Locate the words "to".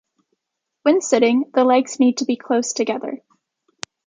2.17-2.25